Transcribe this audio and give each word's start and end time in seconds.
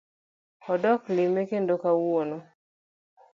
Odok 0.71 1.01
lime 1.15 1.41
kendo 1.49 1.73
kawuono 1.83 2.37